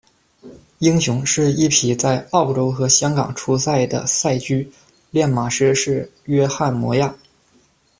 [0.79, 4.67] 鹰雄，是一匹在澳洲和香港出赛的赛驹，
[5.11, 7.15] 练马师是约翰摩亚。